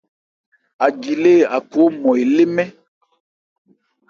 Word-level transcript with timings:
Aji 0.85 1.13
lê 1.23 1.33
Akho 1.57 1.79
ɔ́nmɔn 1.85 2.15
elé 2.23 2.43
nmɛ́n. 2.49 2.69